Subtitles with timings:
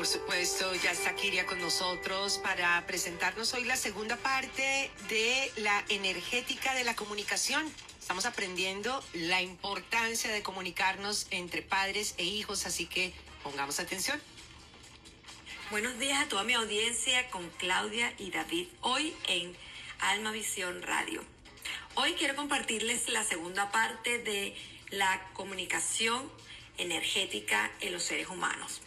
[0.00, 5.84] por supuesto, ya está Kiria con nosotros para presentarnos hoy la segunda parte de la
[5.90, 7.70] energética de la comunicación.
[8.00, 14.18] Estamos aprendiendo la importancia de comunicarnos entre padres e hijos, así que pongamos atención.
[15.70, 19.54] Buenos días a toda mi audiencia con Claudia y David hoy en
[19.98, 21.22] Alma Visión Radio.
[21.94, 24.56] Hoy quiero compartirles la segunda parte de
[24.88, 26.32] la comunicación
[26.78, 28.80] energética en los seres humanos.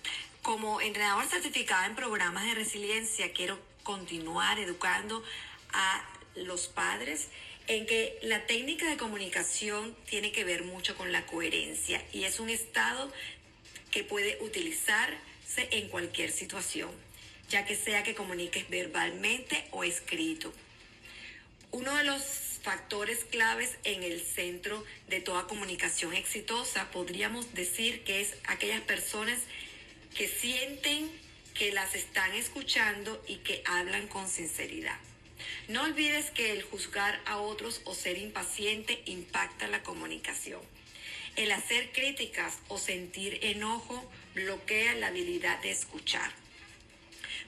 [0.43, 5.23] Como entrenador certificada en programas de resiliencia, quiero continuar educando
[5.71, 7.29] a los padres
[7.67, 12.41] en que la técnica de comunicación tiene que ver mucho con la coherencia y es
[12.41, 13.09] un estado
[13.89, 16.91] que puede utilizarse en cualquier situación,
[17.47, 20.51] ya que sea que comuniques verbalmente o escrito.
[21.71, 22.21] Uno de los
[22.61, 29.39] factores claves en el centro de toda comunicación exitosa, podríamos decir que es aquellas personas
[30.15, 31.11] que sienten
[31.53, 34.97] que las están escuchando y que hablan con sinceridad.
[35.67, 40.61] No olvides que el juzgar a otros o ser impaciente impacta la comunicación.
[41.35, 46.31] El hacer críticas o sentir enojo bloquea la habilidad de escuchar.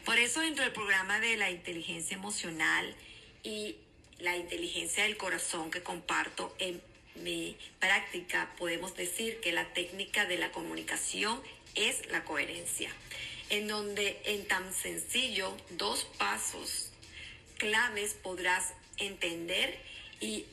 [0.03, 2.95] Por eso dentro del programa de la inteligencia emocional
[3.43, 3.75] y
[4.19, 6.81] la inteligencia del corazón que comparto en
[7.15, 11.41] mi práctica, podemos decir que la técnica de la comunicación
[11.75, 12.89] es la coherencia,
[13.49, 16.91] en donde en tan sencillo dos pasos
[17.57, 19.79] claves podrás entender
[20.19, 20.45] y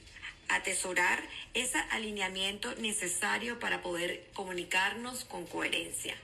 [0.49, 1.23] atesorar
[1.55, 6.15] ese alineamiento necesario para poder comunicarnos con coherencia.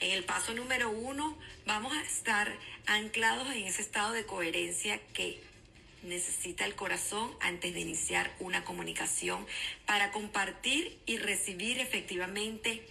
[0.00, 1.36] En el paso número uno
[1.66, 2.52] vamos a estar
[2.86, 5.40] anclados en ese estado de coherencia que
[6.02, 9.44] necesita el corazón antes de iniciar una comunicación
[9.86, 12.86] para compartir y recibir efectivamente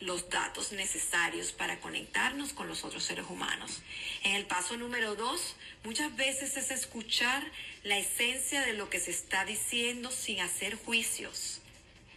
[0.00, 3.82] los datos necesarios para conectarnos con los otros seres humanos.
[4.24, 7.44] En el paso número dos, muchas veces es escuchar
[7.82, 11.60] la esencia de lo que se está diciendo sin hacer juicios.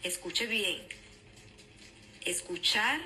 [0.03, 0.81] Escuche bien.
[2.21, 3.01] Escuchar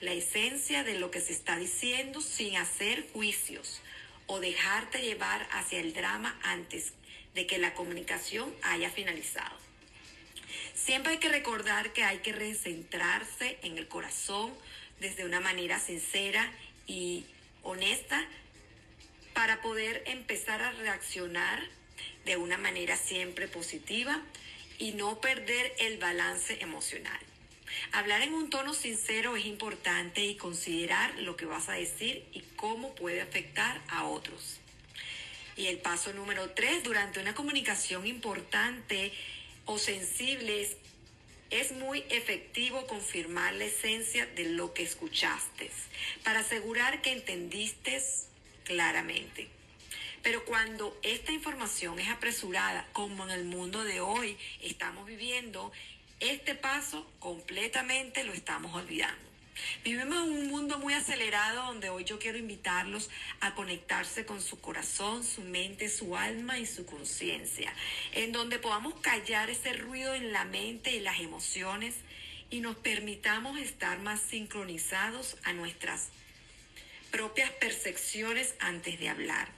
[0.00, 3.80] la esencia de lo que se está diciendo sin hacer juicios
[4.26, 6.92] o dejarte llevar hacia el drama antes
[7.34, 9.63] de que la comunicación haya finalizado.
[10.84, 14.52] Siempre hay que recordar que hay que recentrarse en el corazón
[15.00, 16.52] desde una manera sincera
[16.86, 17.24] y
[17.62, 18.22] honesta
[19.32, 21.62] para poder empezar a reaccionar
[22.26, 24.20] de una manera siempre positiva
[24.78, 27.18] y no perder el balance emocional.
[27.92, 32.40] Hablar en un tono sincero es importante y considerar lo que vas a decir y
[32.56, 34.60] cómo puede afectar a otros.
[35.56, 39.12] Y el paso número tres, durante una comunicación importante
[39.66, 40.76] o sensible, es,
[41.50, 45.70] es muy efectivo confirmar la esencia de lo que escuchaste
[46.22, 48.02] para asegurar que entendiste
[48.64, 49.48] claramente.
[50.22, 55.70] Pero cuando esta información es apresurada, como en el mundo de hoy estamos viviendo,
[56.18, 59.33] este paso completamente lo estamos olvidando.
[59.84, 63.10] Vivimos en un mundo muy acelerado donde hoy yo quiero invitarlos
[63.40, 67.72] a conectarse con su corazón, su mente, su alma y su conciencia,
[68.12, 71.94] en donde podamos callar ese ruido en la mente y las emociones
[72.50, 76.08] y nos permitamos estar más sincronizados a nuestras
[77.10, 79.48] propias percepciones antes de hablar.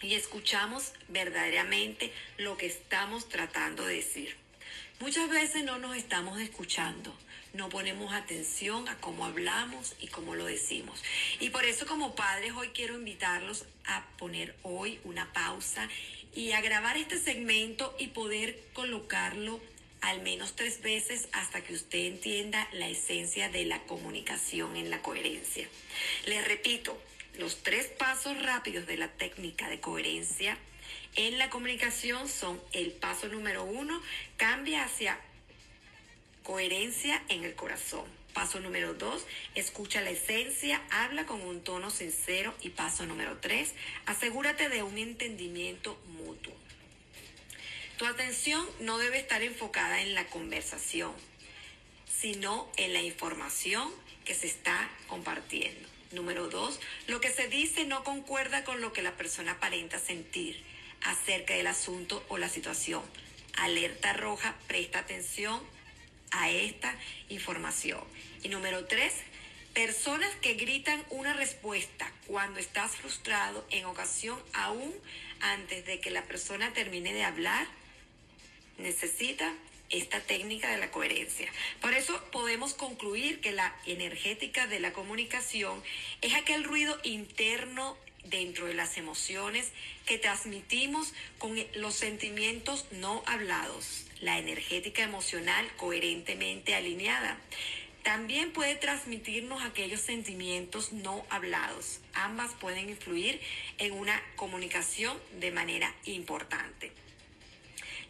[0.00, 4.47] Y escuchamos verdaderamente lo que estamos tratando de decir.
[5.00, 7.14] Muchas veces no nos estamos escuchando,
[7.52, 11.04] no ponemos atención a cómo hablamos y cómo lo decimos.
[11.38, 15.88] Y por eso como padres hoy quiero invitarlos a poner hoy una pausa
[16.34, 19.60] y a grabar este segmento y poder colocarlo
[20.00, 25.00] al menos tres veces hasta que usted entienda la esencia de la comunicación en la
[25.00, 25.68] coherencia.
[26.26, 27.00] Les repito,
[27.38, 30.58] los tres pasos rápidos de la técnica de coherencia
[31.16, 34.00] en la comunicación son el paso número uno,
[34.36, 35.18] cambia hacia
[36.42, 38.06] coherencia en el corazón.
[38.32, 42.54] Paso número dos, escucha la esencia, habla con un tono sincero.
[42.62, 43.74] Y paso número tres,
[44.06, 46.54] asegúrate de un entendimiento mutuo.
[47.96, 51.12] Tu atención no debe estar enfocada en la conversación,
[52.06, 53.92] sino en la información
[54.24, 55.88] que se está compartiendo.
[56.12, 60.67] Número dos, lo que se dice no concuerda con lo que la persona aparenta sentir
[61.02, 63.02] acerca del asunto o la situación.
[63.56, 65.60] Alerta roja, presta atención
[66.30, 66.94] a esta
[67.28, 68.04] información.
[68.42, 69.14] Y número tres,
[69.74, 74.94] personas que gritan una respuesta cuando estás frustrado en ocasión aún
[75.40, 77.66] antes de que la persona termine de hablar,
[78.78, 79.54] necesita
[79.90, 81.50] esta técnica de la coherencia.
[81.80, 85.82] Por eso podemos concluir que la energética de la comunicación
[86.20, 89.72] es aquel ruido interno dentro de las emociones
[90.06, 97.38] que transmitimos con los sentimientos no hablados, la energética emocional coherentemente alineada.
[98.02, 102.00] También puede transmitirnos aquellos sentimientos no hablados.
[102.14, 103.40] Ambas pueden influir
[103.78, 106.92] en una comunicación de manera importante.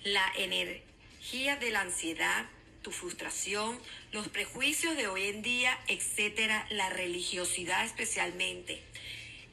[0.05, 2.47] La energía de la ansiedad,
[2.83, 3.79] tu frustración,
[4.13, 8.81] los prejuicios de hoy en día, etcétera, la religiosidad especialmente,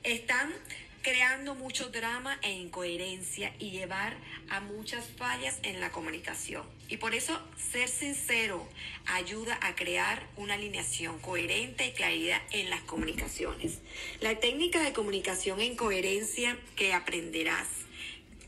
[0.06, 0.54] están
[1.02, 4.16] creando mucho drama e incoherencia y llevar
[4.50, 6.64] a muchas fallas en la comunicación.
[6.90, 7.40] Y por eso
[7.72, 8.68] ser sincero
[9.06, 13.80] ayuda a crear una alineación coherente y claridad en las comunicaciones.
[14.20, 17.68] La técnica de comunicación en coherencia que aprenderás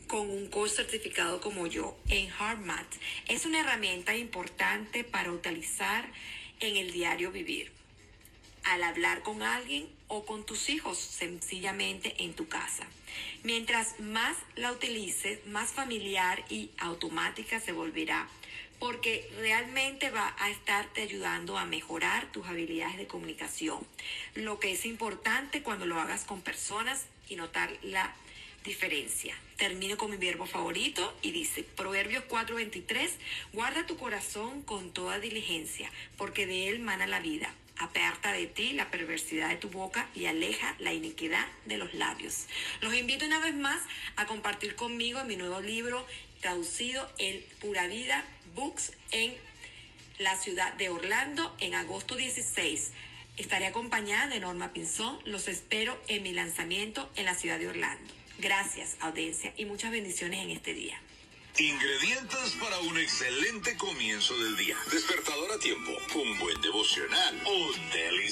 [0.08, 2.88] con un curso certificado como yo en HardMat
[3.28, 6.10] es una herramienta importante para utilizar
[6.60, 7.72] en el diario vivir
[8.64, 12.88] al hablar con alguien o con tus hijos sencillamente en tu casa.
[13.44, 18.28] Mientras más la utilices, más familiar y automática se volverá,
[18.80, 23.86] porque realmente va a estarte ayudando a mejorar tus habilidades de comunicación,
[24.36, 28.14] lo que es importante cuando lo hagas con personas y notar la
[28.64, 29.36] diferencia.
[29.56, 33.10] Termino con mi verbo favorito y dice, Proverbios 4:23,
[33.54, 38.74] guarda tu corazón con toda diligencia, porque de él mana la vida aparta de ti
[38.74, 42.48] la perversidad de tu boca y aleja la iniquidad de los labios.
[42.82, 43.82] Los invito una vez más
[44.16, 46.06] a compartir conmigo mi nuevo libro
[46.42, 48.24] traducido El Pura Vida
[48.56, 49.36] Books en
[50.20, 52.92] la ciudad de Orlando en agosto 16.
[53.38, 55.20] Estaré acompañada de Norma Pinzón.
[55.26, 58.14] Los espero en mi lanzamiento en la ciudad de Orlando.
[58.40, 61.00] Gracias, audiencia, y muchas bendiciones en este día.
[61.60, 64.78] Ingredientes para un excelente comienzo del día.
[64.92, 68.28] Despertador a tiempo, un buen devocional, un delicioso.